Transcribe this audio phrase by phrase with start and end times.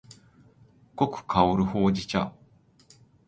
[0.95, 2.33] 濃く香るほうじ茶